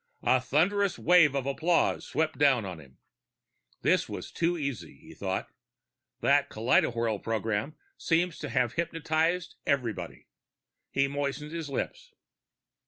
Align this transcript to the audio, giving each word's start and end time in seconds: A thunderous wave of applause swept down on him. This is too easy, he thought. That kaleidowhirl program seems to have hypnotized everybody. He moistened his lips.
A 0.23 0.41
thunderous 0.41 0.97
wave 0.97 1.35
of 1.35 1.45
applause 1.45 2.07
swept 2.07 2.39
down 2.39 2.65
on 2.65 2.79
him. 2.79 2.97
This 3.83 4.09
is 4.09 4.31
too 4.31 4.57
easy, 4.57 4.95
he 4.97 5.13
thought. 5.13 5.51
That 6.21 6.49
kaleidowhirl 6.49 7.21
program 7.21 7.75
seems 7.99 8.39
to 8.39 8.49
have 8.49 8.73
hypnotized 8.73 9.57
everybody. 9.67 10.25
He 10.89 11.07
moistened 11.07 11.51
his 11.51 11.69
lips. 11.69 12.15